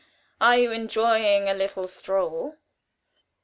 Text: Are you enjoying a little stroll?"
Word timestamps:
Are 0.41 0.57
you 0.57 0.71
enjoying 0.71 1.47
a 1.47 1.53
little 1.53 1.85
stroll?" 1.85 2.55